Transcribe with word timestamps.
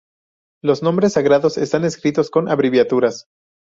Los 0.63 0.81
nombres 0.81 1.13
sagrados 1.13 1.59
están 1.59 1.85
escritos 1.85 2.31
con 2.31 2.49
abreviaturas. 2.49 3.27